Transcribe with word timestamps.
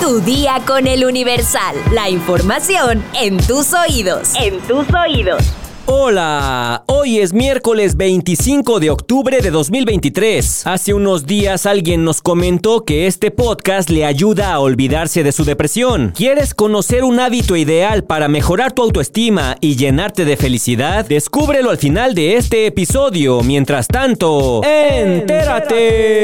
Tu 0.00 0.20
día 0.20 0.60
con 0.66 0.86
el 0.86 1.04
Universal. 1.04 1.76
La 1.92 2.08
información 2.10 3.02
en 3.20 3.38
tus 3.38 3.72
oídos. 3.72 4.32
En 4.40 4.60
tus 4.60 4.86
oídos. 4.94 5.42
Hola, 5.86 6.82
hoy 6.86 7.20
es 7.20 7.32
miércoles 7.32 7.96
25 7.96 8.80
de 8.80 8.90
octubre 8.90 9.40
de 9.40 9.50
2023. 9.50 10.66
Hace 10.66 10.94
unos 10.94 11.26
días 11.26 11.66
alguien 11.66 12.04
nos 12.04 12.22
comentó 12.22 12.84
que 12.84 13.06
este 13.06 13.30
podcast 13.30 13.90
le 13.90 14.04
ayuda 14.04 14.52
a 14.52 14.60
olvidarse 14.60 15.22
de 15.22 15.32
su 15.32 15.44
depresión. 15.44 16.12
¿Quieres 16.16 16.54
conocer 16.54 17.04
un 17.04 17.20
hábito 17.20 17.56
ideal 17.56 18.04
para 18.04 18.28
mejorar 18.28 18.72
tu 18.72 18.82
autoestima 18.82 19.56
y 19.60 19.76
llenarte 19.76 20.24
de 20.24 20.36
felicidad? 20.36 21.04
Descúbrelo 21.06 21.70
al 21.70 21.78
final 21.78 22.14
de 22.14 22.36
este 22.36 22.66
episodio. 22.66 23.42
Mientras 23.42 23.86
tanto, 23.86 24.62
entérate. 24.64 26.14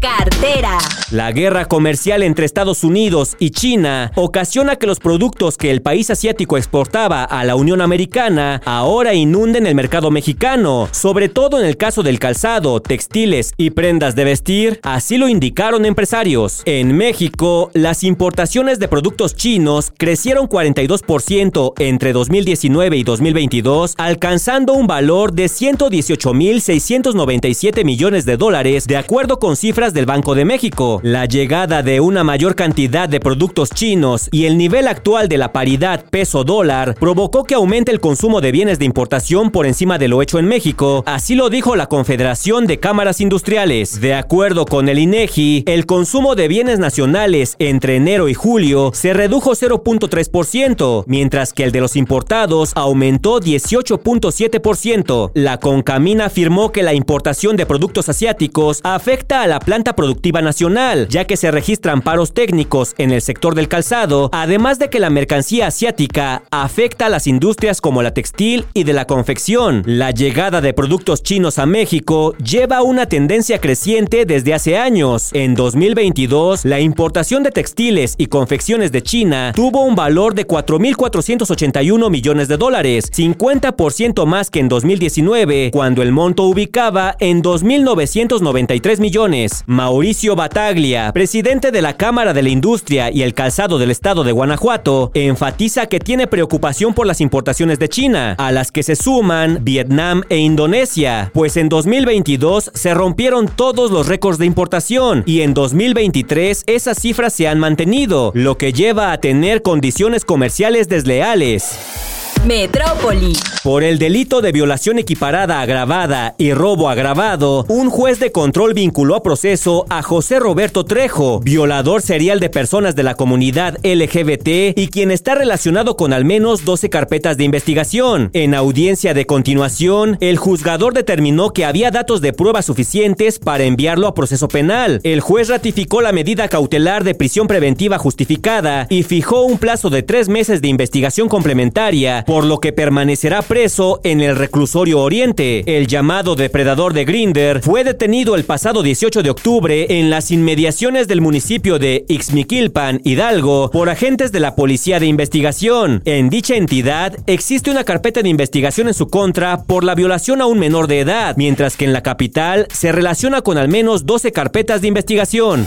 Cartera. 0.00 0.78
La 1.10 1.32
guerra 1.32 1.66
comercial 1.66 2.22
entre 2.22 2.46
Estados 2.46 2.84
Unidos 2.84 3.36
y 3.38 3.50
China 3.50 4.12
ocasiona 4.16 4.76
que 4.76 4.86
los 4.86 4.98
productos 4.98 5.56
que 5.56 5.70
el 5.70 5.80
país 5.80 6.10
asiático 6.10 6.56
exportaba 6.56 7.24
a 7.24 7.44
la 7.44 7.54
Unión 7.54 7.80
Americana 7.80 8.60
ahora 8.64 9.14
inunden 9.14 9.66
el 9.66 9.74
mercado 9.74 10.10
mexicano, 10.10 10.88
sobre 10.90 11.28
todo 11.28 11.60
en 11.60 11.66
el 11.66 11.76
caso 11.76 12.02
del 12.02 12.18
calzado, 12.18 12.80
textiles 12.80 13.52
y 13.56 13.70
prendas 13.70 14.16
de 14.16 14.24
vestir, 14.24 14.80
así 14.82 15.16
lo 15.16 15.28
indicaron 15.28 15.86
empresarios. 15.86 16.62
En 16.64 16.96
México, 16.96 17.70
las 17.72 18.02
importaciones 18.02 18.78
de 18.78 18.88
productos 18.88 19.36
chinos 19.36 19.92
crecieron 19.96 20.48
42% 20.48 21.74
entre 21.78 22.12
2019 22.12 22.96
y 22.96 23.04
2022, 23.04 23.94
alcanzando 23.96 24.72
un 24.72 24.86
valor 24.86 25.32
de 25.32 25.46
118.697 25.46 27.84
millones 27.84 28.24
de 28.24 28.36
dólares, 28.36 28.86
de 28.86 28.96
acuerdo 28.96 29.38
con 29.38 29.56
cifras 29.56 29.85
del 29.92 30.06
Banco 30.06 30.34
de 30.34 30.44
México. 30.44 31.00
La 31.02 31.26
llegada 31.26 31.82
de 31.82 32.00
una 32.00 32.24
mayor 32.24 32.54
cantidad 32.54 33.08
de 33.08 33.20
productos 33.20 33.70
chinos 33.70 34.28
y 34.32 34.46
el 34.46 34.58
nivel 34.58 34.88
actual 34.88 35.28
de 35.28 35.38
la 35.38 35.52
paridad 35.52 36.04
peso-dólar 36.10 36.94
provocó 36.98 37.44
que 37.44 37.54
aumente 37.54 37.92
el 37.92 38.00
consumo 38.00 38.40
de 38.40 38.52
bienes 38.52 38.78
de 38.78 38.84
importación 38.84 39.50
por 39.50 39.66
encima 39.66 39.98
de 39.98 40.08
lo 40.08 40.22
hecho 40.22 40.38
en 40.38 40.46
México, 40.46 41.04
así 41.06 41.34
lo 41.34 41.50
dijo 41.50 41.76
la 41.76 41.86
Confederación 41.86 42.66
de 42.66 42.80
Cámaras 42.80 43.20
Industriales. 43.20 44.00
De 44.00 44.14
acuerdo 44.14 44.66
con 44.66 44.88
el 44.88 44.98
INEGI, 44.98 45.64
el 45.66 45.86
consumo 45.86 46.34
de 46.34 46.48
bienes 46.48 46.78
nacionales 46.78 47.56
entre 47.58 47.96
enero 47.96 48.28
y 48.28 48.34
julio 48.34 48.90
se 48.94 49.12
redujo 49.12 49.52
0.3%, 49.52 51.04
mientras 51.06 51.52
que 51.52 51.64
el 51.64 51.72
de 51.72 51.80
los 51.80 51.96
importados 51.96 52.72
aumentó 52.74 53.40
18.7%. 53.40 55.30
La 55.34 55.58
Concamina 55.58 56.26
afirmó 56.26 56.72
que 56.72 56.82
la 56.82 56.94
importación 56.94 57.56
de 57.56 57.66
productos 57.66 58.08
asiáticos 58.08 58.80
afecta 58.82 59.42
a 59.42 59.46
la 59.46 59.60
planta 59.60 59.75
productiva 59.84 60.42
nacional, 60.42 61.06
ya 61.08 61.26
que 61.26 61.36
se 61.36 61.50
registran 61.50 62.00
paros 62.00 62.32
técnicos 62.32 62.94
en 62.98 63.10
el 63.10 63.20
sector 63.20 63.54
del 63.54 63.68
calzado, 63.68 64.30
además 64.32 64.78
de 64.78 64.88
que 64.88 65.00
la 65.00 65.10
mercancía 65.10 65.66
asiática 65.66 66.42
afecta 66.50 67.06
a 67.06 67.08
las 67.08 67.26
industrias 67.26 67.80
como 67.80 68.02
la 68.02 68.14
textil 68.14 68.64
y 68.72 68.84
de 68.84 68.92
la 68.92 69.06
confección. 69.06 69.82
La 69.86 70.10
llegada 70.10 70.60
de 70.60 70.72
productos 70.72 71.22
chinos 71.22 71.58
a 71.58 71.66
México 71.66 72.34
lleva 72.38 72.82
una 72.82 73.06
tendencia 73.06 73.60
creciente 73.60 74.24
desde 74.24 74.54
hace 74.54 74.78
años. 74.78 75.30
En 75.32 75.54
2022, 75.54 76.64
la 76.64 76.80
importación 76.80 77.42
de 77.42 77.50
textiles 77.50 78.14
y 78.16 78.26
confecciones 78.26 78.92
de 78.92 79.02
China 79.02 79.52
tuvo 79.54 79.82
un 79.84 79.94
valor 79.94 80.34
de 80.34 80.46
4.481 80.46 82.10
millones 82.10 82.48
de 82.48 82.56
dólares, 82.56 83.10
50% 83.12 84.24
más 84.26 84.50
que 84.50 84.60
en 84.60 84.68
2019, 84.68 85.70
cuando 85.72 86.02
el 86.02 86.12
monto 86.12 86.44
ubicaba 86.44 87.16
en 87.20 87.42
2.993 87.42 89.00
millones. 89.00 89.64
Mauricio 89.66 90.36
Bataglia, 90.36 91.12
presidente 91.12 91.72
de 91.72 91.82
la 91.82 91.96
Cámara 91.96 92.32
de 92.32 92.42
la 92.42 92.50
Industria 92.50 93.10
y 93.10 93.22
el 93.22 93.34
Calzado 93.34 93.78
del 93.78 93.90
Estado 93.90 94.22
de 94.22 94.30
Guanajuato, 94.30 95.10
enfatiza 95.14 95.86
que 95.86 95.98
tiene 95.98 96.28
preocupación 96.28 96.94
por 96.94 97.04
las 97.04 97.20
importaciones 97.20 97.80
de 97.80 97.88
China, 97.88 98.36
a 98.38 98.52
las 98.52 98.70
que 98.70 98.84
se 98.84 98.94
suman 98.94 99.58
Vietnam 99.62 100.22
e 100.28 100.36
Indonesia, 100.36 101.32
pues 101.34 101.56
en 101.56 101.68
2022 101.68 102.70
se 102.74 102.94
rompieron 102.94 103.48
todos 103.48 103.90
los 103.90 104.06
récords 104.06 104.38
de 104.38 104.46
importación 104.46 105.24
y 105.26 105.40
en 105.40 105.52
2023 105.52 106.62
esas 106.68 106.98
cifras 107.00 107.32
se 107.32 107.48
han 107.48 107.58
mantenido, 107.58 108.30
lo 108.36 108.58
que 108.58 108.72
lleva 108.72 109.10
a 109.10 109.18
tener 109.18 109.62
condiciones 109.62 110.24
comerciales 110.24 110.88
desleales. 110.88 112.25
Metrópoli. 112.44 113.32
Por 113.64 113.82
el 113.82 113.98
delito 113.98 114.40
de 114.40 114.52
violación 114.52 114.98
equiparada 114.98 115.60
agravada 115.60 116.36
y 116.38 116.52
robo 116.52 116.88
agravado, 116.88 117.64
un 117.68 117.90
juez 117.90 118.20
de 118.20 118.30
control 118.30 118.74
vinculó 118.74 119.16
a 119.16 119.22
proceso 119.22 119.86
a 119.88 120.02
José 120.02 120.38
Roberto 120.38 120.84
Trejo, 120.84 121.40
violador 121.40 122.02
serial 122.02 122.38
de 122.38 122.48
personas 122.48 122.94
de 122.94 123.02
la 123.02 123.16
comunidad 123.16 123.78
LGBT 123.82 124.78
y 124.78 124.88
quien 124.88 125.10
está 125.10 125.34
relacionado 125.34 125.96
con 125.96 126.12
al 126.12 126.24
menos 126.24 126.64
12 126.64 126.90
carpetas 126.90 127.36
de 127.36 127.44
investigación. 127.44 128.30
En 128.34 128.54
audiencia 128.54 129.14
de 129.14 129.26
continuación, 129.26 130.16
el 130.20 130.36
juzgador 130.36 130.94
determinó 130.94 131.50
que 131.50 131.64
había 131.64 131.90
datos 131.90 132.20
de 132.20 132.32
prueba 132.32 132.62
suficientes 132.62 133.40
para 133.40 133.64
enviarlo 133.64 134.06
a 134.06 134.14
proceso 134.14 134.46
penal. 134.46 135.00
El 135.02 135.20
juez 135.20 135.48
ratificó 135.48 136.02
la 136.02 136.12
medida 136.12 136.48
cautelar 136.48 137.02
de 137.02 137.16
prisión 137.16 137.48
preventiva 137.48 137.98
justificada 137.98 138.86
y 138.90 139.02
fijó 139.02 139.42
un 139.42 139.58
plazo 139.58 139.90
de 139.90 140.04
tres 140.04 140.28
meses 140.28 140.62
de 140.62 140.68
investigación 140.68 141.28
complementaria 141.28 142.24
por 142.26 142.44
lo 142.44 142.58
que 142.58 142.72
permanecerá 142.72 143.42
preso 143.42 144.00
en 144.04 144.20
el 144.20 144.36
reclusorio 144.36 145.00
Oriente. 145.00 145.62
El 145.66 145.86
llamado 145.86 146.34
depredador 146.34 146.92
de 146.92 147.04
Grinder 147.04 147.62
fue 147.62 147.84
detenido 147.84 148.34
el 148.34 148.44
pasado 148.44 148.82
18 148.82 149.22
de 149.22 149.30
octubre 149.30 149.98
en 149.98 150.10
las 150.10 150.30
inmediaciones 150.30 151.08
del 151.08 151.20
municipio 151.20 151.78
de 151.78 152.04
Ixmiquilpan, 152.08 153.00
Hidalgo, 153.04 153.70
por 153.70 153.88
agentes 153.88 154.32
de 154.32 154.40
la 154.40 154.54
Policía 154.54 155.00
de 155.00 155.06
Investigación. 155.06 156.02
En 156.04 156.28
dicha 156.28 156.56
entidad 156.56 157.16
existe 157.26 157.70
una 157.70 157.84
carpeta 157.84 158.22
de 158.22 158.28
investigación 158.28 158.88
en 158.88 158.94
su 158.94 159.08
contra 159.08 159.62
por 159.62 159.84
la 159.84 159.94
violación 159.94 160.40
a 160.40 160.46
un 160.46 160.58
menor 160.58 160.88
de 160.88 161.00
edad, 161.00 161.36
mientras 161.36 161.76
que 161.76 161.84
en 161.84 161.92
la 161.92 162.02
capital 162.02 162.66
se 162.72 162.92
relaciona 162.92 163.42
con 163.42 163.58
al 163.58 163.68
menos 163.68 164.06
12 164.06 164.32
carpetas 164.32 164.80
de 164.80 164.88
investigación. 164.88 165.66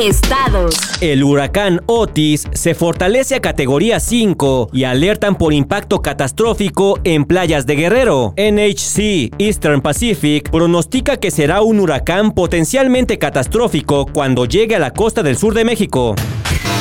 Estados. 0.00 0.74
El 1.02 1.22
huracán 1.22 1.82
Otis 1.84 2.48
se 2.52 2.74
fortalece 2.74 3.34
a 3.34 3.40
categoría 3.40 4.00
5 4.00 4.70
y 4.72 4.84
alertan 4.84 5.36
por 5.36 5.52
impacto 5.52 6.00
catastrófico 6.00 6.98
en 7.04 7.26
playas 7.26 7.66
de 7.66 7.76
Guerrero. 7.76 8.32
NHC 8.38 9.34
Eastern 9.38 9.82
Pacific 9.82 10.50
pronostica 10.50 11.18
que 11.18 11.30
será 11.30 11.60
un 11.60 11.78
huracán 11.78 12.32
potencialmente 12.32 13.18
catastrófico 13.18 14.06
cuando 14.06 14.46
llegue 14.46 14.76
a 14.76 14.78
la 14.78 14.92
costa 14.92 15.22
del 15.22 15.36
sur 15.36 15.52
de 15.52 15.64
México. 15.64 16.14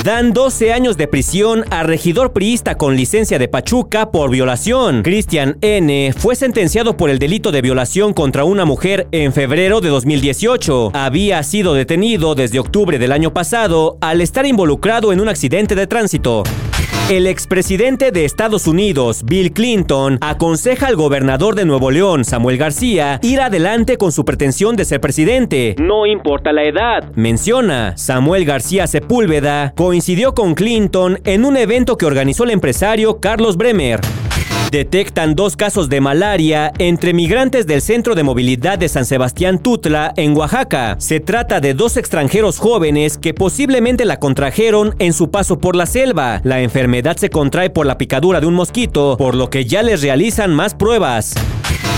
Dan 0.04 0.34
12 0.34 0.74
años 0.74 0.98
de 0.98 1.08
prisión 1.08 1.64
a 1.70 1.84
regidor 1.84 2.34
priista 2.34 2.76
con 2.76 2.96
licencia 2.96 3.38
de 3.38 3.48
Pachuca 3.48 4.10
por 4.10 4.32
violación. 4.32 5.04
Cristian 5.04 5.58
N. 5.62 6.12
fue 6.18 6.36
sentenciado 6.36 6.98
por 6.98 7.12
el 7.12 7.20
delito 7.20 7.52
de 7.52 7.62
violación 7.62 8.14
contra 8.14 8.44
una 8.44 8.66
mujer 8.66 9.08
en 9.12 9.32
febrero 9.32 9.80
de 9.80 9.90
2018. 9.90 10.92
Había 10.96 11.44
sido 11.44 11.76
detenido 11.76 12.34
desde 12.34 12.60
octubre 12.60 12.98
del 12.98 13.12
año 13.12 13.32
pasado 13.32 13.98
al 14.02 14.22
estar 14.22 14.48
involucrado 14.48 15.14
en 15.14 15.22
un 15.22 15.30
accidente 15.30 15.76
de 15.76 15.86
tránsito. 15.86 16.44
El 17.10 17.28
expresidente 17.28 18.12
de 18.12 18.24
Estados 18.24 18.68
Unidos, 18.68 19.24
Bill 19.26 19.52
Clinton, 19.52 20.18
aconseja 20.22 20.88
al 20.88 20.96
gobernador 20.96 21.56
de 21.56 21.66
Nuevo 21.66 21.92
León, 21.92 22.24
Samuel 22.24 22.58
García, 22.58 23.20
ir 23.22 23.42
adelante 23.42 23.98
con 23.98 24.14
su 24.14 24.24
pretensión 24.24 24.78
de 24.78 24.86
ser 24.86 25.02
presidente. 25.02 25.76
No 25.78 26.06
importa 26.06 26.54
la 26.54 26.64
edad. 26.64 27.12
Menciona, 27.16 27.98
Samuel 27.98 28.46
García 28.46 28.88
Sepúlveda 28.88 29.74
coincidió 29.76 30.34
con 30.34 30.56
Clinton 30.56 31.20
en 31.26 31.44
un 31.44 31.58
evento 31.58 31.98
que 31.98 32.06
organizó 32.06 32.46
el 32.46 32.52
empresario 32.52 33.20
Carlos 33.20 33.58
Bremer. 33.58 34.00
Detectan 34.72 35.36
dos 35.36 35.58
casos 35.58 35.90
de 35.90 36.00
malaria 36.00 36.72
entre 36.78 37.14
migrantes 37.14 37.68
del 37.68 37.82
Centro 37.82 38.16
de 38.16 38.24
Movilidad 38.24 38.80
de 38.80 38.88
San 38.88 39.06
Sebastián 39.06 39.60
Tutla, 39.60 40.14
en 40.16 40.34
Oaxaca. 40.38 40.96
Se 40.98 41.20
trata 41.20 41.60
de 41.60 41.74
dos 41.74 41.98
extranjeros 41.98 42.58
jóvenes 42.58 43.18
que 43.18 43.34
posiblemente 43.34 44.06
la 44.06 44.18
contrajeron 44.18 44.96
en 45.00 45.12
su 45.12 45.30
paso 45.30 45.60
por 45.60 45.76
la 45.76 45.88
selva. 45.88 46.40
La 46.46 46.62
enfermedad 46.62 47.18
se 47.18 47.30
contrae 47.30 47.70
por 47.70 47.86
la 47.86 47.98
picadura 47.98 48.40
de 48.40 48.48
un 48.48 48.54
mosquito, 48.54 49.18
por 49.18 49.36
lo 49.36 49.50
que 49.50 49.66
ya 49.66 49.84
les 49.84 50.02
realizan 50.02 50.56
más 50.56 50.74
pruebas. 50.74 51.36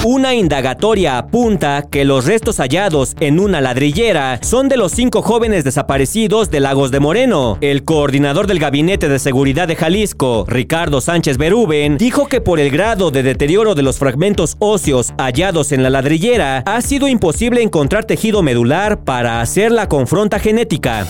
Una 0.06 0.36
indagatoria 0.36 1.18
apunta 1.18 1.86
que 1.90 2.04
los 2.04 2.26
restos 2.26 2.58
hallados 2.58 3.16
en 3.22 3.40
una 3.40 3.62
ladrillera 3.62 4.38
son 4.42 4.68
de 4.68 4.76
los 4.76 4.92
cinco 4.92 5.22
jóvenes 5.22 5.64
desaparecidos 5.64 6.52
de 6.52 6.60
Lagos 6.60 6.92
de 6.92 7.00
Moreno. 7.00 7.58
El 7.62 7.86
coordinador 7.86 8.46
del 8.46 8.60
Gabinete 8.60 9.08
de 9.08 9.18
Seguridad 9.18 9.66
de 9.66 9.78
Jalisco, 9.78 10.44
Ricardo 10.46 11.00
Sánchez 11.00 11.38
Berúben, 11.38 11.98
dijo 11.98 12.28
que 12.28 12.42
por 12.42 12.60
el 12.64 12.72
grado 12.72 13.12
de 13.12 13.24
deterioro 13.24 13.76
de 13.76 13.84
los 13.84 13.98
fragmentos 13.98 14.56
óseos 14.60 15.14
hallados 15.18 15.74
en 15.74 15.84
la 15.84 15.90
ladrillera, 15.90 16.64
ha 16.66 16.82
sido 16.82 17.10
imposible 17.10 17.62
encontrar 17.62 18.06
tejido 18.06 18.42
medular 18.42 19.04
para 19.04 19.42
hacer 19.42 19.70
la 19.70 19.90
confronta 19.90 20.40
genética. 20.40 21.06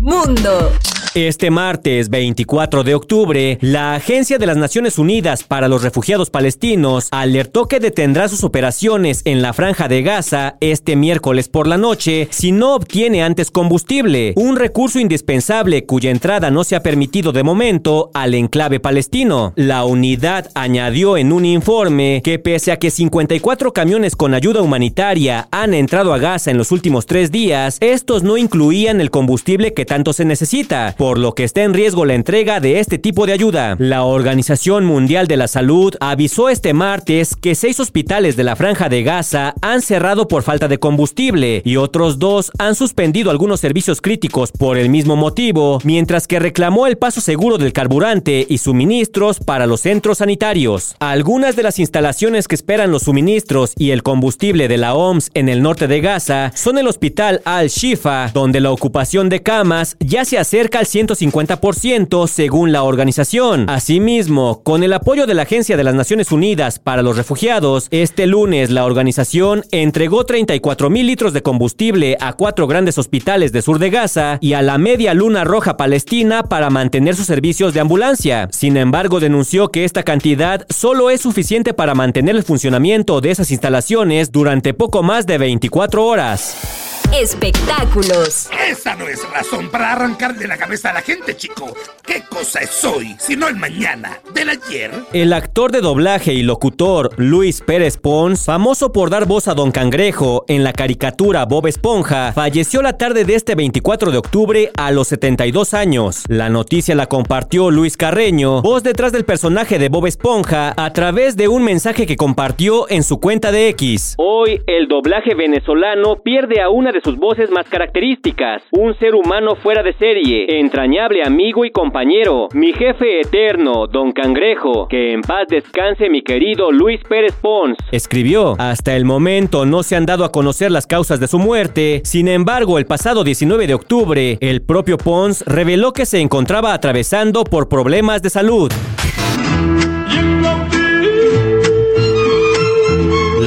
Mundo. 0.00 0.72
Este 1.16 1.50
martes 1.50 2.08
24 2.08 2.84
de 2.84 2.94
octubre, 2.94 3.58
la 3.62 3.96
Agencia 3.96 4.38
de 4.38 4.46
las 4.46 4.56
Naciones 4.56 4.96
Unidas 4.96 5.42
para 5.42 5.66
los 5.66 5.82
Refugiados 5.82 6.30
Palestinos 6.30 7.08
alertó 7.10 7.66
que 7.66 7.80
detendrá 7.80 8.28
sus 8.28 8.44
operaciones 8.44 9.22
en 9.24 9.42
la 9.42 9.52
franja 9.52 9.88
de 9.88 10.02
Gaza 10.02 10.56
este 10.60 10.94
miércoles 10.94 11.48
por 11.48 11.66
la 11.66 11.78
noche 11.78 12.28
si 12.30 12.52
no 12.52 12.76
obtiene 12.76 13.24
antes 13.24 13.50
combustible, 13.50 14.34
un 14.36 14.54
recurso 14.54 15.00
indispensable 15.00 15.84
cuya 15.84 16.12
entrada 16.12 16.52
no 16.52 16.62
se 16.62 16.76
ha 16.76 16.82
permitido 16.84 17.32
de 17.32 17.42
momento 17.42 18.12
al 18.14 18.34
enclave 18.34 18.78
palestino. 18.78 19.52
La 19.56 19.84
unidad 19.84 20.48
añadió 20.54 21.16
en 21.16 21.32
un 21.32 21.44
informe 21.44 22.20
que 22.22 22.38
pese 22.38 22.70
a 22.70 22.78
que 22.78 22.92
54 22.92 23.72
camiones 23.72 24.14
con 24.14 24.32
ayuda 24.32 24.62
humanitaria 24.62 25.48
han 25.50 25.74
entrado 25.74 26.14
a 26.14 26.18
Gaza 26.18 26.52
en 26.52 26.58
los 26.58 26.70
últimos 26.70 27.06
tres 27.06 27.32
días, 27.32 27.78
estos 27.80 28.22
no 28.22 28.36
incluían 28.36 29.00
el 29.00 29.10
combustible 29.10 29.74
que 29.74 29.84
tanto 29.84 30.12
se 30.12 30.24
necesita 30.24 30.94
por 31.00 31.16
lo 31.16 31.34
que 31.34 31.44
está 31.44 31.62
en 31.62 31.72
riesgo 31.72 32.04
la 32.04 32.12
entrega 32.12 32.60
de 32.60 32.78
este 32.78 32.98
tipo 32.98 33.24
de 33.24 33.32
ayuda. 33.32 33.74
La 33.78 34.04
Organización 34.04 34.84
Mundial 34.84 35.28
de 35.28 35.38
la 35.38 35.48
Salud 35.48 35.94
avisó 35.98 36.50
este 36.50 36.74
martes 36.74 37.34
que 37.34 37.54
seis 37.54 37.80
hospitales 37.80 38.36
de 38.36 38.44
la 38.44 38.54
franja 38.54 38.90
de 38.90 39.02
Gaza 39.02 39.54
han 39.62 39.80
cerrado 39.80 40.28
por 40.28 40.42
falta 40.42 40.68
de 40.68 40.76
combustible 40.76 41.62
y 41.64 41.76
otros 41.76 42.18
dos 42.18 42.52
han 42.58 42.74
suspendido 42.74 43.30
algunos 43.30 43.60
servicios 43.60 44.02
críticos 44.02 44.52
por 44.52 44.76
el 44.76 44.90
mismo 44.90 45.16
motivo, 45.16 45.78
mientras 45.84 46.26
que 46.26 46.38
reclamó 46.38 46.86
el 46.86 46.98
paso 46.98 47.22
seguro 47.22 47.56
del 47.56 47.72
carburante 47.72 48.44
y 48.46 48.58
suministros 48.58 49.38
para 49.40 49.66
los 49.66 49.80
centros 49.80 50.18
sanitarios. 50.18 50.96
Algunas 50.98 51.56
de 51.56 51.62
las 51.62 51.78
instalaciones 51.78 52.46
que 52.46 52.56
esperan 52.56 52.90
los 52.90 53.04
suministros 53.04 53.72
y 53.78 53.92
el 53.92 54.02
combustible 54.02 54.68
de 54.68 54.76
la 54.76 54.94
OMS 54.94 55.30
en 55.32 55.48
el 55.48 55.62
norte 55.62 55.86
de 55.86 56.02
Gaza 56.02 56.52
son 56.54 56.76
el 56.76 56.88
hospital 56.88 57.40
Al-Shifa, 57.46 58.32
donde 58.34 58.60
la 58.60 58.70
ocupación 58.70 59.30
de 59.30 59.42
camas 59.42 59.96
ya 59.98 60.26
se 60.26 60.36
acerca 60.36 60.80
al 60.80 60.89
150% 60.92 62.26
según 62.26 62.72
la 62.72 62.82
organización. 62.82 63.68
Asimismo, 63.68 64.62
con 64.62 64.82
el 64.82 64.92
apoyo 64.92 65.26
de 65.26 65.34
la 65.34 65.42
Agencia 65.42 65.76
de 65.76 65.84
las 65.84 65.94
Naciones 65.94 66.32
Unidas 66.32 66.78
para 66.78 67.02
los 67.02 67.16
Refugiados, 67.16 67.88
este 67.90 68.26
lunes 68.26 68.70
la 68.70 68.84
organización 68.84 69.64
entregó 69.70 70.24
34 70.24 70.90
mil 70.90 71.06
litros 71.06 71.32
de 71.32 71.42
combustible 71.42 72.16
a 72.20 72.32
cuatro 72.32 72.66
grandes 72.66 72.98
hospitales 72.98 73.52
de 73.52 73.62
sur 73.62 73.78
de 73.78 73.90
Gaza 73.90 74.38
y 74.40 74.54
a 74.54 74.62
la 74.62 74.78
Media 74.78 75.14
Luna 75.14 75.44
Roja 75.44 75.76
Palestina 75.76 76.42
para 76.42 76.70
mantener 76.70 77.16
sus 77.16 77.26
servicios 77.26 77.74
de 77.74 77.80
ambulancia. 77.80 78.48
Sin 78.52 78.76
embargo, 78.76 79.20
denunció 79.20 79.68
que 79.68 79.84
esta 79.84 80.02
cantidad 80.02 80.66
solo 80.68 81.10
es 81.10 81.20
suficiente 81.20 81.74
para 81.74 81.94
mantener 81.94 82.36
el 82.36 82.42
funcionamiento 82.42 83.20
de 83.20 83.30
esas 83.30 83.50
instalaciones 83.50 84.32
durante 84.32 84.74
poco 84.74 85.02
más 85.02 85.26
de 85.26 85.38
24 85.38 86.04
horas 86.04 86.99
espectáculos. 87.12 88.48
Esa 88.68 88.94
no 88.94 89.08
es 89.08 89.28
razón 89.30 89.70
para 89.70 89.92
arrancarle 89.92 90.46
la 90.46 90.56
cabeza 90.56 90.90
a 90.90 90.94
la 90.94 91.02
gente, 91.02 91.36
chico. 91.36 91.74
¿Qué 92.04 92.24
cosa 92.40 92.60
es 92.60 92.84
hoy, 92.86 93.14
si 93.18 93.36
no 93.36 93.48
el 93.48 93.56
mañana, 93.56 94.18
del 94.32 94.48
ayer? 94.48 94.90
El 95.12 95.34
actor 95.34 95.72
de 95.72 95.82
doblaje 95.82 96.32
y 96.32 96.42
locutor 96.42 97.10
Luis 97.18 97.60
Pérez 97.60 97.98
Pons, 97.98 98.46
famoso 98.46 98.92
por 98.92 99.10
dar 99.10 99.26
voz 99.26 99.46
a 99.46 99.52
Don 99.52 99.70
Cangrejo 99.70 100.46
en 100.48 100.64
la 100.64 100.72
caricatura 100.72 101.44
Bob 101.44 101.66
Esponja, 101.66 102.32
falleció 102.32 102.80
la 102.80 102.96
tarde 102.96 103.26
de 103.26 103.34
este 103.34 103.54
24 103.56 104.10
de 104.10 104.16
octubre 104.16 104.70
a 104.78 104.90
los 104.90 105.08
72 105.08 105.74
años. 105.74 106.24
La 106.28 106.48
noticia 106.48 106.94
la 106.94 107.08
compartió 107.08 107.70
Luis 107.70 107.98
Carreño, 107.98 108.62
voz 108.62 108.84
detrás 108.84 109.12
del 109.12 109.26
personaje 109.26 109.78
de 109.78 109.90
Bob 109.90 110.06
Esponja, 110.06 110.72
a 110.78 110.92
través 110.94 111.36
de 111.36 111.48
un 111.48 111.62
mensaje 111.62 112.06
que 112.06 112.16
compartió 112.16 112.88
en 112.88 113.02
su 113.02 113.20
cuenta 113.20 113.52
de 113.52 113.68
X. 113.68 114.14
Hoy 114.16 114.62
el 114.66 114.88
doblaje 114.88 115.34
venezolano 115.34 116.16
pierde 116.24 116.62
a 116.62 116.70
una 116.70 116.90
de 116.90 117.02
sus 117.02 117.18
voces 117.18 117.50
más 117.50 117.68
características. 117.68 118.62
Un 118.70 118.98
ser 118.98 119.14
humano 119.14 119.56
fuera 119.56 119.82
de 119.82 119.92
serie, 119.98 120.58
entrañable 120.58 121.22
amigo 121.22 121.66
y 121.66 121.70
compañero, 121.70 122.29
mi 122.54 122.72
jefe 122.72 123.20
eterno, 123.20 123.86
Don 123.86 124.12
Cangrejo, 124.12 124.86
que 124.88 125.12
en 125.12 125.22
paz 125.22 125.48
descanse 125.48 126.08
mi 126.08 126.22
querido 126.22 126.70
Luis 126.70 127.00
Pérez 127.08 127.34
Pons. 127.40 127.76
Escribió, 127.90 128.54
hasta 128.58 128.94
el 128.94 129.04
momento 129.04 129.66
no 129.66 129.82
se 129.82 129.96
han 129.96 130.06
dado 130.06 130.24
a 130.24 130.30
conocer 130.30 130.70
las 130.70 130.86
causas 130.86 131.18
de 131.18 131.26
su 131.26 131.38
muerte, 131.38 132.02
sin 132.04 132.28
embargo 132.28 132.78
el 132.78 132.86
pasado 132.86 133.24
19 133.24 133.66
de 133.66 133.74
octubre, 133.74 134.38
el 134.40 134.62
propio 134.62 134.96
Pons 134.96 135.44
reveló 135.46 135.92
que 135.92 136.06
se 136.06 136.20
encontraba 136.20 136.72
atravesando 136.72 137.42
por 137.42 137.68
problemas 137.68 138.22
de 138.22 138.30
salud. 138.30 138.70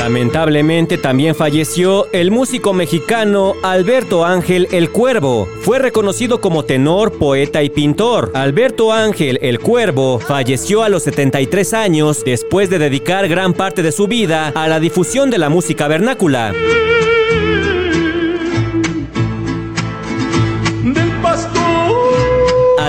Lamentablemente 0.04 0.98
también 0.98 1.34
falleció 1.34 2.12
el 2.12 2.30
músico 2.30 2.74
mexicano 2.74 3.54
Alberto 3.64 4.26
Ángel 4.26 4.68
El 4.74 4.90
Cuervo. 4.90 5.48
Fue 5.62 5.80
reconocido 5.80 6.42
como 6.42 6.66
tenor, 6.66 7.18
poeta 7.18 7.64
y 7.64 7.70
pintor. 7.70 8.30
Alberto 8.34 8.92
Ángel 8.92 9.40
El 9.42 9.62
Cuervo 9.62 10.20
falleció 10.20 10.84
a 10.84 10.90
los 10.90 11.04
73 11.04 11.74
años 11.74 12.26
después 12.26 12.70
de 12.70 12.80
dedicar 12.80 13.30
gran 13.30 13.54
parte 13.54 13.82
de 13.82 13.94
su 13.94 14.08
vida 14.08 14.52
a 14.54 14.68
la 14.68 14.82
difusión 14.82 15.30
de 15.30 15.38
la 15.38 15.48
música 15.48 15.88
vernácula. 15.88 16.54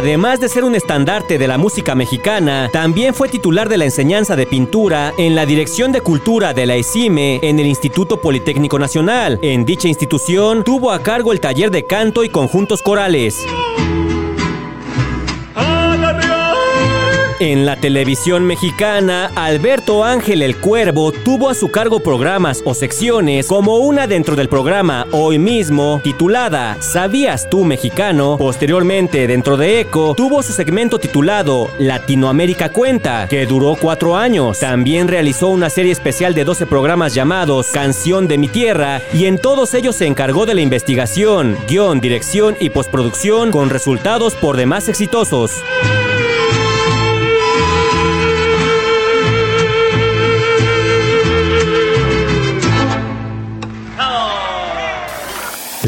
Además 0.05 0.39
de 0.39 0.51
ser 0.51 0.65
un 0.65 0.75
estandarte 0.75 1.39
de 1.39 1.49
la 1.49 1.57
música 1.57 1.95
mexicana, 1.95 2.69
también 2.71 3.15
fue 3.15 3.31
titular 3.31 3.71
de 3.71 3.79
la 3.79 3.87
enseñanza 3.87 4.37
de 4.37 4.45
pintura 4.45 5.15
en 5.17 5.35
la 5.35 5.47
Dirección 5.47 5.93
de 5.93 6.03
Cultura 6.03 6.53
de 6.53 6.67
la 6.67 6.75
ESIME 6.75 7.41
en 7.43 7.59
el 7.59 7.67
Instituto 7.67 8.21
Politécnico 8.21 8.79
Nacional. 8.79 9.39
En 9.41 9.65
dicha 9.65 9.89
institución 9.89 10.63
tuvo 10.63 10.91
a 10.91 11.03
cargo 11.03 11.33
el 11.33 11.41
taller 11.41 11.71
de 11.71 11.87
canto 11.87 12.23
y 12.23 12.29
conjuntos 12.29 12.83
corales. 12.83 13.47
En 17.41 17.67
la 17.67 17.75
televisión 17.75 18.45
mexicana, 18.45 19.29
Alberto 19.35 20.05
Ángel 20.05 20.41
el 20.41 20.57
Cuervo 20.57 21.11
tuvo 21.11 21.51
a 21.51 21.55
su 21.55 21.69
cargo 21.69 21.99
programas 21.99 22.63
o 22.65 22.75
secciones 22.75 23.49
como 23.49 23.79
una 23.79 24.07
dentro 24.07 24.37
del 24.37 24.49
programa 24.49 25.09
Hoy 25.11 25.41
mismo, 25.41 26.01
titulada 26.05 26.77
¿Sabías 26.81 27.51
tú 27.51 27.65
mexicano? 27.65 28.37
Posteriormente, 28.39 29.27
dentro 29.27 29.57
de 29.57 29.81
ECO, 29.81 30.15
tuvo 30.15 30.45
su 30.45 30.53
segmento 30.53 31.01
titulado 31.01 31.71
Latinoamérica 31.79 32.69
Cuenta, 32.69 33.27
que 33.29 33.47
duró 33.47 33.75
cuatro 33.81 34.17
años. 34.17 34.61
También 34.61 35.09
realizó 35.09 35.49
una 35.49 35.71
serie 35.71 35.91
especial 35.91 36.35
de 36.35 36.45
12 36.45 36.67
programas 36.67 37.15
llamados 37.15 37.67
Canción 37.73 38.29
de 38.29 38.39
mi 38.39 38.47
Tierra, 38.47 39.03
y 39.13 39.27
en 39.27 39.39
todos 39.39 39.75
ellos 39.75 39.97
se 39.97 40.07
encargó 40.07 40.47
de 40.47 40.55
la 40.55 40.61
investigación, 40.61 41.59
guion, 41.67 42.01
dirección 42.01 42.57
y 42.61 42.71
postproducción 42.71 43.51
con 43.51 43.71
resultados 43.71 44.35
por 44.35 44.57
demás 44.57 44.89
exitosos. 44.89 45.51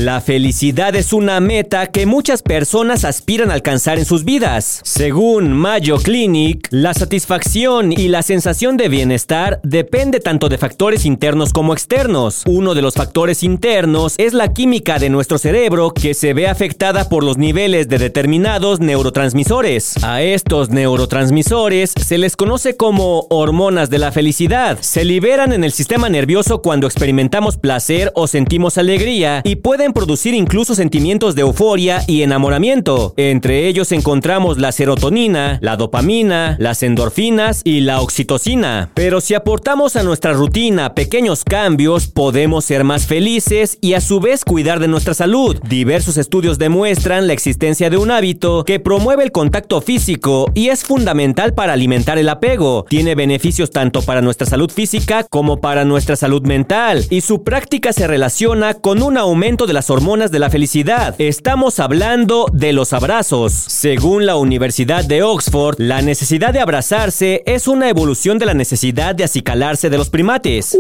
La 0.07 0.21
felicidad 0.21 0.95
es 0.95 1.13
una 1.13 1.41
meta 1.41 1.89
que 1.89 2.07
muchas 2.07 2.41
personas 2.41 3.05
aspiran 3.05 3.51
a 3.51 3.55
alcanzar 3.55 3.99
en 3.99 4.05
sus 4.05 4.25
vidas. 4.25 4.79
Según 4.85 5.53
Mayo 5.53 5.97
Clinic, 5.97 6.69
la 6.71 6.95
satisfacción 6.95 7.91
y 7.91 8.07
la 8.07 8.23
sensación 8.23 8.77
de 8.77 8.89
bienestar 8.89 9.59
depende 9.65 10.21
tanto 10.21 10.49
de 10.49 10.59
factores 10.59 11.07
internos 11.07 11.53
como 11.53 11.73
externos. 11.73 12.45
Uno 12.47 12.77
de 12.77 12.83
los 12.83 12.95
factores 12.95 13.43
internos 13.43 14.15
es 14.19 14.33
la 14.33 14.53
química 14.53 15.01
de 15.01 15.11
nuestro 15.11 15.39
cerebro 15.39 15.91
que 15.91 16.15
se 16.15 16.35
ve 16.35 16.47
afectada 16.47 17.09
por 17.09 17.25
los 17.25 17.37
niveles 17.37 17.89
de 17.89 17.99
determinados 17.99 18.79
neurotransmisores. 18.79 20.05
A 20.05 20.23
estos 20.23 20.71
neurotransmisores 20.71 21.91
se 21.91 22.19
les 22.19 22.37
conoce 22.37 22.77
como 22.77 23.27
hormonas 23.29 23.91
de 23.91 23.99
la 23.99 24.13
felicidad. 24.13 24.79
Se 24.83 25.05
liberan 25.05 25.53
en 25.53 25.65
el 25.65 25.73
sistema 25.73 26.09
nervioso 26.09 26.63
cuando 26.63 26.87
experimentamos 26.87 27.57
placer 27.57 28.13
o 28.15 28.29
sentimos 28.29 28.79
alegría 28.79 29.41
y 29.43 29.57
pueden 29.57 29.96
producir 29.97 30.35
incluso 30.35 30.75
sentimientos 30.75 31.35
de 31.35 31.41
euforia 31.41 32.03
y 32.07 32.21
enamoramiento. 32.21 33.15
Entre 33.17 33.67
ellos 33.67 33.93
encontramos 33.93 34.59
la 34.59 34.71
serotonina, 34.71 35.59
la 35.63 35.77
dopamina, 35.77 36.55
las 36.61 36.83
endorfinas 36.83 37.63
y 37.65 37.81
la 37.81 38.03
oxitocina. 38.03 38.91
Pero 38.93 39.23
si 39.23 39.33
aportamos 39.33 39.97
a 39.97 40.03
nuestra 40.03 40.35
rutina 40.35 40.95
pequeños 40.95 41.45
cambios, 41.45 42.09
podemos 42.09 42.67
ser 42.67 42.85
más 42.85 43.07
felices 43.07 43.79
y 43.81 43.95
a 43.95 44.03
su 44.03 44.21
vez 44.21 44.45
cuidar 44.45 44.81
de 44.81 44.89
nuestra 44.89 45.15
salud. 45.15 45.57
Diversos 45.67 46.19
estudios 46.19 46.59
demuestran 46.59 47.27
la 47.27 47.33
existencia 47.33 47.89
de 47.89 47.97
un 47.97 48.11
hábito 48.11 48.65
que 48.65 48.81
promueve 48.81 49.25
el 49.25 49.33
contacto 49.33 49.81
físico 49.81 50.51
y 50.53 50.69
es 50.69 50.85
fundamental 50.85 51.55
para 51.55 51.73
alimentar 51.73 52.19
el 52.19 52.29
apego. 52.29 52.85
Tiene 52.87 53.15
beneficios 53.15 53.71
tanto 53.71 54.03
para 54.03 54.21
nuestra 54.21 54.47
salud 54.47 54.71
física 54.71 55.25
como 55.25 55.63
para 55.63 55.87
nuestra 55.87 56.17
salud 56.17 56.43
mental 56.43 57.07
y 57.09 57.23
su 57.23 57.45
práctica 57.45 57.95
se 57.95 58.07
relaciona 58.07 58.75
con 58.75 59.03
un 59.03 59.17
aumento 59.17 59.67
de 59.67 59.73
las 59.73 59.86
hormonas 59.91 60.31
de 60.31 60.39
la 60.39 60.51
felicidad. 60.51 61.15
Estamos 61.19 61.81
hablando 61.81 62.47
de 62.53 62.73
los 62.73 62.93
abrazos. 62.93 63.53
Según 63.53 64.27
la 64.27 64.37
Universidad 64.37 65.05
de 65.05 65.23
Oxford, 65.23 65.77
la 65.79 66.03
necesidad 66.03 66.53
de 66.53 66.61
abrazarse 66.61 67.43
es 67.47 67.69
una 67.69 67.89
evolución 67.89 68.39
de 68.39 68.47
la 68.47 68.55
necesidad 68.55 69.15
de 69.15 69.25
acicalarse 69.25 69.91
de 69.91 69.99
los 69.99 70.11
primates. 70.11 70.79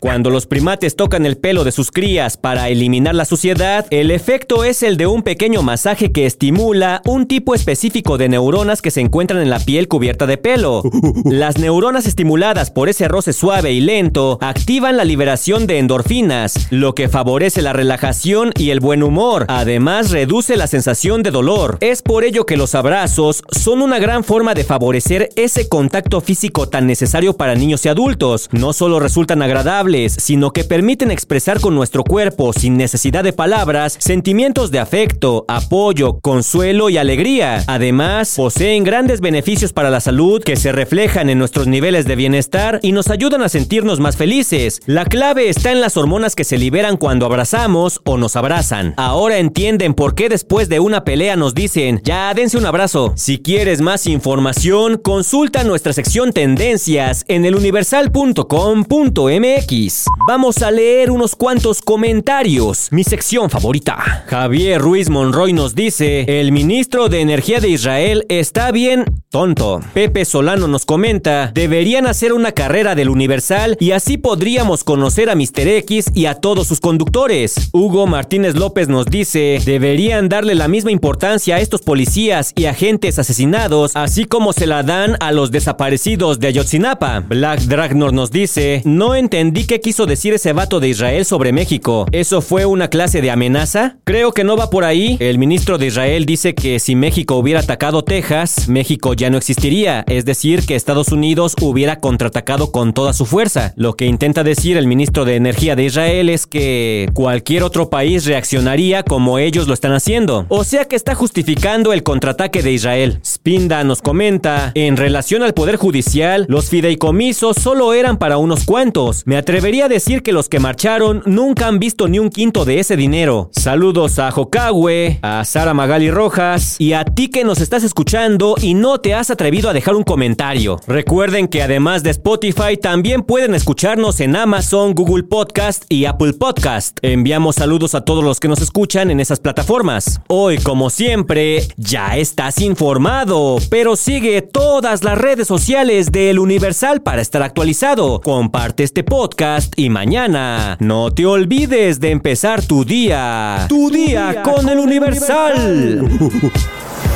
Cuando 0.00 0.30
los 0.30 0.46
primates 0.46 0.96
tocan 0.96 1.26
el 1.26 1.36
pelo 1.36 1.64
de 1.64 1.72
sus 1.72 1.90
crías 1.90 2.36
para 2.36 2.68
eliminar 2.68 3.14
la 3.14 3.24
suciedad, 3.24 3.86
el 3.90 4.10
efecto 4.10 4.64
es 4.64 4.82
el 4.82 4.96
de 4.96 5.06
un 5.06 5.22
pequeño 5.22 5.62
masaje 5.62 6.12
que 6.12 6.26
estimula 6.26 7.02
un 7.04 7.26
tipo 7.26 7.54
específico 7.54 8.18
de 8.18 8.28
neuronas 8.28 8.82
que 8.82 8.90
se 8.90 9.00
encuentran 9.00 9.40
en 9.40 9.50
la 9.50 9.60
piel 9.60 9.88
cubierta 9.88 10.26
de 10.26 10.38
pelo. 10.38 10.82
Las 11.24 11.58
neuronas 11.58 12.06
estimuladas 12.06 12.70
por 12.70 12.88
ese 12.88 13.08
roce 13.08 13.32
suave 13.32 13.72
y 13.72 13.80
lento 13.80 14.38
activan 14.40 14.96
la 14.96 15.04
liberación 15.04 15.66
de 15.66 15.78
endorfinas, 15.78 16.68
lo 16.70 16.94
que 16.94 17.08
favorece 17.08 17.62
la 17.62 17.72
relajación 17.72 18.23
y 18.24 18.70
el 18.70 18.80
buen 18.80 19.02
humor. 19.02 19.44
Además, 19.48 20.10
reduce 20.10 20.56
la 20.56 20.66
sensación 20.66 21.22
de 21.22 21.30
dolor. 21.30 21.76
Es 21.80 22.00
por 22.00 22.24
ello 22.24 22.46
que 22.46 22.56
los 22.56 22.74
abrazos 22.74 23.42
son 23.50 23.82
una 23.82 23.98
gran 23.98 24.24
forma 24.24 24.54
de 24.54 24.64
favorecer 24.64 25.28
ese 25.36 25.68
contacto 25.68 26.22
físico 26.22 26.66
tan 26.66 26.86
necesario 26.86 27.36
para 27.36 27.54
niños 27.54 27.84
y 27.84 27.90
adultos. 27.90 28.48
No 28.50 28.72
solo 28.72 28.98
resultan 28.98 29.42
agradables, 29.42 30.16
sino 30.18 30.52
que 30.52 30.64
permiten 30.64 31.10
expresar 31.10 31.60
con 31.60 31.74
nuestro 31.74 32.02
cuerpo, 32.02 32.54
sin 32.54 32.78
necesidad 32.78 33.24
de 33.24 33.34
palabras, 33.34 33.98
sentimientos 34.00 34.70
de 34.70 34.78
afecto, 34.78 35.44
apoyo, 35.46 36.18
consuelo 36.20 36.88
y 36.88 36.96
alegría. 36.96 37.62
Además, 37.66 38.32
poseen 38.36 38.84
grandes 38.84 39.20
beneficios 39.20 39.74
para 39.74 39.90
la 39.90 40.00
salud 40.00 40.42
que 40.42 40.56
se 40.56 40.72
reflejan 40.72 41.28
en 41.28 41.38
nuestros 41.38 41.66
niveles 41.66 42.06
de 42.06 42.16
bienestar 42.16 42.80
y 42.80 42.92
nos 42.92 43.10
ayudan 43.10 43.42
a 43.42 43.50
sentirnos 43.50 44.00
más 44.00 44.16
felices. 44.16 44.80
La 44.86 45.04
clave 45.04 45.50
está 45.50 45.72
en 45.72 45.82
las 45.82 45.98
hormonas 45.98 46.34
que 46.34 46.44
se 46.44 46.56
liberan 46.56 46.96
cuando 46.96 47.26
abrazamos 47.26 48.00
o 48.04 48.13
nos 48.18 48.36
abrazan. 48.36 48.94
Ahora 48.96 49.38
entienden 49.38 49.94
por 49.94 50.14
qué 50.14 50.28
después 50.28 50.68
de 50.68 50.80
una 50.80 51.04
pelea 51.04 51.36
nos 51.36 51.54
dicen, 51.54 52.00
ya 52.04 52.32
dense 52.34 52.56
un 52.56 52.66
abrazo. 52.66 53.12
Si 53.16 53.38
quieres 53.38 53.80
más 53.80 54.06
información, 54.06 54.98
consulta 54.98 55.64
nuestra 55.64 55.92
sección 55.92 56.32
tendencias 56.32 57.24
en 57.28 57.44
eluniversal.com.mx. 57.44 60.04
Vamos 60.28 60.62
a 60.62 60.70
leer 60.70 61.10
unos 61.10 61.36
cuantos 61.36 61.82
comentarios, 61.82 62.88
mi 62.90 63.04
sección 63.04 63.50
favorita. 63.50 64.24
Javier 64.26 64.80
Ruiz 64.80 65.10
Monroy 65.10 65.52
nos 65.52 65.74
dice, 65.74 66.40
el 66.40 66.52
ministro 66.52 67.08
de 67.08 67.20
Energía 67.20 67.60
de 67.60 67.68
Israel 67.68 68.24
está 68.28 68.72
bien 68.72 69.04
tonto. 69.34 69.80
Pepe 69.94 70.24
Solano 70.24 70.68
nos 70.68 70.86
comenta, 70.86 71.50
deberían 71.52 72.06
hacer 72.06 72.32
una 72.32 72.52
carrera 72.52 72.94
del 72.94 73.08
Universal 73.08 73.76
y 73.80 73.90
así 73.90 74.16
podríamos 74.16 74.84
conocer 74.84 75.28
a 75.28 75.34
Mr. 75.34 75.66
X 75.66 76.12
y 76.14 76.26
a 76.26 76.36
todos 76.36 76.68
sus 76.68 76.78
conductores. 76.78 77.70
Hugo 77.72 78.06
Martínez 78.06 78.54
López 78.54 78.86
nos 78.86 79.06
dice, 79.06 79.60
deberían 79.64 80.28
darle 80.28 80.54
la 80.54 80.68
misma 80.68 80.92
importancia 80.92 81.56
a 81.56 81.60
estos 81.60 81.82
policías 81.82 82.52
y 82.54 82.66
agentes 82.66 83.18
asesinados, 83.18 83.96
así 83.96 84.24
como 84.24 84.52
se 84.52 84.68
la 84.68 84.84
dan 84.84 85.16
a 85.18 85.32
los 85.32 85.50
desaparecidos 85.50 86.38
de 86.38 86.46
Ayotzinapa. 86.46 87.18
Black 87.18 87.62
Dragnor 87.62 88.12
nos 88.12 88.30
dice, 88.30 88.82
no 88.84 89.16
entendí 89.16 89.66
qué 89.66 89.80
quiso 89.80 90.06
decir 90.06 90.34
ese 90.34 90.52
vato 90.52 90.78
de 90.78 90.90
Israel 90.90 91.24
sobre 91.24 91.50
México. 91.50 92.06
¿Eso 92.12 92.40
fue 92.40 92.66
una 92.66 92.86
clase 92.86 93.20
de 93.20 93.32
amenaza? 93.32 93.96
Creo 94.04 94.30
que 94.30 94.44
no 94.44 94.56
va 94.56 94.70
por 94.70 94.84
ahí. 94.84 95.16
El 95.18 95.38
ministro 95.38 95.76
de 95.76 95.86
Israel 95.86 96.24
dice 96.24 96.54
que 96.54 96.78
si 96.78 96.94
México 96.94 97.34
hubiera 97.34 97.58
atacado 97.58 98.04
Texas, 98.04 98.68
México 98.68 99.12
ya 99.14 99.23
no 99.30 99.38
existiría, 99.38 100.04
es 100.06 100.24
decir, 100.24 100.66
que 100.66 100.74
Estados 100.74 101.12
Unidos 101.12 101.54
hubiera 101.60 102.00
contraatacado 102.00 102.72
con 102.72 102.92
toda 102.92 103.12
su 103.12 103.26
fuerza. 103.26 103.72
Lo 103.76 103.94
que 103.94 104.06
intenta 104.06 104.42
decir 104.44 104.76
el 104.76 104.86
ministro 104.86 105.24
de 105.24 105.36
Energía 105.36 105.76
de 105.76 105.84
Israel 105.84 106.28
es 106.28 106.46
que 106.46 107.08
cualquier 107.14 107.62
otro 107.62 107.90
país 107.90 108.24
reaccionaría 108.24 109.02
como 109.02 109.38
ellos 109.38 109.66
lo 109.68 109.74
están 109.74 109.92
haciendo. 109.92 110.46
O 110.48 110.64
sea 110.64 110.84
que 110.84 110.96
está 110.96 111.14
justificando 111.14 111.92
el 111.92 112.02
contraataque 112.02 112.62
de 112.62 112.72
Israel. 112.72 113.20
Spinda 113.24 113.84
nos 113.84 114.02
comenta, 114.02 114.72
en 114.74 114.96
relación 114.96 115.42
al 115.42 115.54
Poder 115.54 115.76
Judicial, 115.76 116.46
los 116.48 116.68
fideicomisos 116.68 117.56
solo 117.56 117.94
eran 117.94 118.18
para 118.18 118.38
unos 118.38 118.64
cuantos. 118.64 119.22
Me 119.26 119.36
atrevería 119.36 119.86
a 119.86 119.88
decir 119.88 120.22
que 120.22 120.32
los 120.32 120.48
que 120.48 120.58
marcharon 120.58 121.22
nunca 121.26 121.66
han 121.66 121.78
visto 121.78 122.08
ni 122.08 122.18
un 122.18 122.30
quinto 122.30 122.64
de 122.64 122.80
ese 122.80 122.96
dinero. 122.96 123.50
Saludos 123.52 124.18
a 124.18 124.30
Jokagüe, 124.30 125.18
a 125.22 125.44
Sara 125.44 125.74
Magali 125.74 126.10
Rojas 126.10 126.76
y 126.78 126.92
a 126.92 127.04
ti 127.04 127.28
que 127.28 127.44
nos 127.44 127.60
estás 127.60 127.84
escuchando 127.84 128.54
y 128.60 128.74
no 128.74 128.98
te 128.98 129.13
has 129.14 129.30
atrevido 129.30 129.70
a 129.70 129.72
dejar 129.72 129.94
un 129.94 130.02
comentario. 130.02 130.80
Recuerden 130.86 131.48
que 131.48 131.62
además 131.62 132.02
de 132.02 132.10
Spotify 132.10 132.76
también 132.80 133.22
pueden 133.22 133.54
escucharnos 133.54 134.20
en 134.20 134.36
Amazon, 134.36 134.94
Google 134.94 135.22
Podcast 135.22 135.84
y 135.88 136.04
Apple 136.04 136.34
Podcast. 136.34 136.98
Enviamos 137.02 137.56
saludos 137.56 137.94
a 137.94 138.04
todos 138.04 138.24
los 138.24 138.40
que 138.40 138.48
nos 138.48 138.60
escuchan 138.60 139.10
en 139.10 139.20
esas 139.20 139.40
plataformas. 139.40 140.20
Hoy, 140.28 140.58
como 140.58 140.90
siempre, 140.90 141.62
ya 141.76 142.16
estás 142.16 142.60
informado, 142.60 143.58
pero 143.70 143.96
sigue 143.96 144.42
todas 144.42 145.04
las 145.04 145.18
redes 145.18 145.46
sociales 145.46 146.12
de 146.12 146.30
El 146.30 146.38
Universal 146.38 147.02
para 147.02 147.22
estar 147.22 147.42
actualizado. 147.42 148.20
Comparte 148.20 148.82
este 148.82 149.04
podcast 149.04 149.72
y 149.76 149.90
mañana 149.90 150.76
no 150.80 151.12
te 151.12 151.26
olvides 151.26 152.00
de 152.00 152.10
empezar 152.10 152.64
tu 152.64 152.84
día. 152.84 153.66
Tu 153.68 153.90
día 153.90 154.42
con 154.42 154.68
El 154.68 154.78
Universal. 154.78 156.08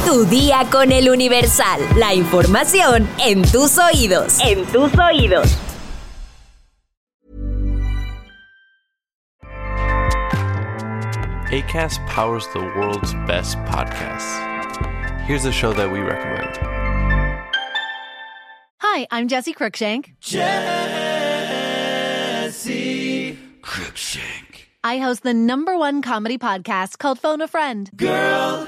Tu 0.06 0.24
día 0.26 0.66
con 0.70 0.90
el 0.92 1.10
Universal. 1.10 1.80
La 1.96 2.14
información 2.14 3.08
en 3.18 3.42
tus 3.42 3.78
oídos. 3.78 4.38
En 4.40 4.64
tus 4.66 4.90
oídos. 4.98 5.56
ACAST 11.50 11.98
powers 12.06 12.46
the 12.52 12.60
world's 12.60 13.14
best 13.26 13.56
podcasts. 13.64 14.38
Here's 15.26 15.44
a 15.46 15.52
show 15.52 15.72
that 15.72 15.90
we 15.90 16.00
recommend. 16.00 16.58
Hi, 18.80 19.06
I'm 19.10 19.28
Jesse 19.28 19.54
Cruikshank. 19.54 20.14
Jesse 20.20 20.48
Cruikshank. 23.62 24.66
I 24.84 24.98
host 24.98 25.22
the 25.22 25.34
number 25.34 25.76
one 25.76 26.02
comedy 26.02 26.38
podcast 26.38 26.98
called 26.98 27.18
Phone 27.18 27.40
a 27.40 27.48
Friend. 27.48 27.90
Girl, 27.96 28.67